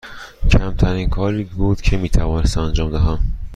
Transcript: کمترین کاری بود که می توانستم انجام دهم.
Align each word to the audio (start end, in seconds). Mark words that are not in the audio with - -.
کمترین 0.51 1.09
کاری 1.09 1.43
بود 1.43 1.81
که 1.81 1.97
می 1.97 2.09
توانستم 2.09 2.61
انجام 2.61 2.91
دهم. 2.91 3.19